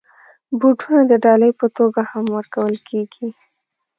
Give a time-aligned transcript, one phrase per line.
[0.59, 3.29] بوټونه د ډالۍ په توګه هم ورکول کېږي.